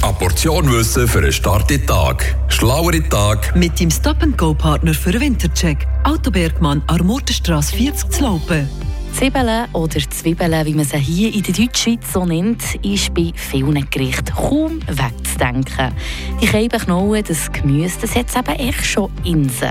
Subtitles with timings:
[0.00, 2.34] Eine Portion Wissen für einen starken Tag.
[2.48, 3.54] Schlauere Tag.
[3.54, 5.86] Mit dem Stop-and-Go-Partner für den Wintercheck.
[6.04, 8.68] Autobergmann, Armortenstrasse 40 zu Laupen.
[9.12, 13.90] Zwiebeln oder Zwiebeln, wie man sie hier in der Deutschschweiz so nennt, ist bei vielen
[13.90, 15.92] Gerichten kaum wegzudenken.
[16.40, 19.68] Die Keibenknollen, das Gemüse, das hat es eben echt schon in sich.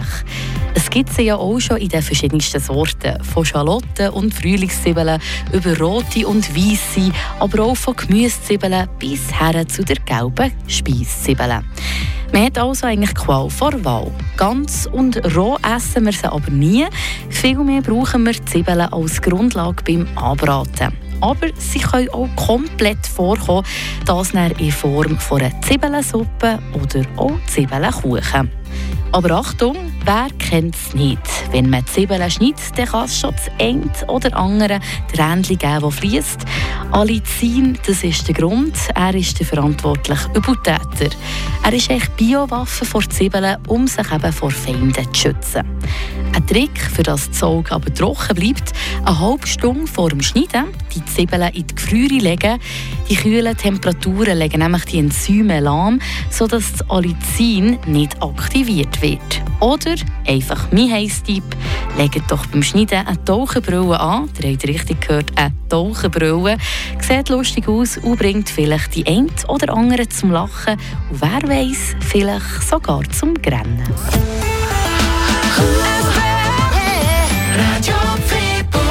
[0.77, 3.23] Es gibt sie ja auch schon in den verschiedensten Sorten.
[3.23, 5.19] Von Schalotten und Frühlingszwiebeln
[5.51, 11.65] über rote und weiße, aber auch von Gemüsezwiebeln bis her zu der gelben Speiszwiebeln.
[12.31, 14.11] Man hat also eigentlich Qual vor Wahl.
[14.37, 16.85] Ganz und roh essen wir sie aber nie.
[17.31, 20.93] Vielmehr brauchen wir Zwiebeln als Grundlage beim Anbraten.
[21.21, 23.65] Aber sie können auch komplett vorkommen,
[24.05, 28.51] das in Form von einer Zwiebelsuppe oder auch Zwiebelkuchen.
[29.11, 29.75] Aber Achtung,
[30.07, 31.19] wer kennt es nicht?
[31.51, 34.79] Wenn man Zwiebeln schneidet, kann es schon das eine oder andere
[35.13, 36.39] Tränchen geben, das fließt.
[36.91, 38.77] Alicin, das ist der Grund.
[38.95, 41.13] Er ist der verantwortliche Übeltäter.
[41.63, 45.65] Er ist echt Biowaffe vor Zwiebeln, um sich eben vor Feinden zu schützen.
[46.33, 48.71] Ein Trick, für das das Auge aber trocken bleibt,
[49.03, 52.59] eine halbe Stunde vor dem Schneiden die Zwiebeln in die Gefriere legen.
[53.09, 59.46] Die kühlen Temperaturen legen nämlich die Enzyme lahm, sodass das Alicin nicht aktiviert wird.
[59.59, 59.95] Oder,
[60.27, 61.43] einfach mein Heißtipp,
[61.97, 64.29] legt doch beim Schneiden eine Tauchenbrille an.
[64.41, 66.57] Ihr habt richtig gehört, eine Tauchenbrille.
[67.01, 70.77] Sieht lustig aus und bringt vielleicht die ein oder andere zum Lachen
[71.09, 73.83] und wer weiß, vielleicht sogar zum Grennen.